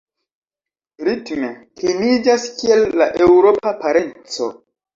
[1.07, 1.51] Ritme
[1.81, 4.53] kliniĝas kiel la eŭropa parenco.